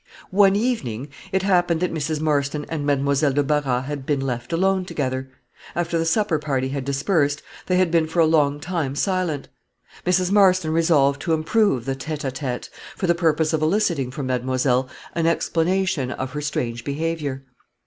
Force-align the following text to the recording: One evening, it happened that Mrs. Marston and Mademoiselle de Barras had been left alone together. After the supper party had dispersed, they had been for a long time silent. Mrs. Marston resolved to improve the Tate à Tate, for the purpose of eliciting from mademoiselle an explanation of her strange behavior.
One 0.31 0.55
evening, 0.55 1.09
it 1.31 1.43
happened 1.43 1.79
that 1.81 1.93
Mrs. 1.93 2.19
Marston 2.19 2.65
and 2.69 2.87
Mademoiselle 2.87 3.33
de 3.33 3.43
Barras 3.43 3.85
had 3.85 4.03
been 4.03 4.19
left 4.19 4.51
alone 4.51 4.83
together. 4.83 5.29
After 5.75 5.99
the 5.99 6.07
supper 6.07 6.39
party 6.39 6.69
had 6.69 6.85
dispersed, 6.85 7.43
they 7.67 7.77
had 7.77 7.91
been 7.91 8.07
for 8.07 8.17
a 8.19 8.25
long 8.25 8.59
time 8.59 8.95
silent. 8.95 9.47
Mrs. 10.03 10.31
Marston 10.31 10.73
resolved 10.73 11.21
to 11.21 11.33
improve 11.33 11.85
the 11.85 11.93
Tate 11.95 12.21
à 12.21 12.33
Tate, 12.33 12.71
for 12.97 13.05
the 13.05 13.13
purpose 13.13 13.53
of 13.53 13.61
eliciting 13.61 14.09
from 14.09 14.25
mademoiselle 14.25 14.89
an 15.13 15.27
explanation 15.27 16.09
of 16.09 16.31
her 16.31 16.41
strange 16.41 16.83
behavior. 16.83 17.43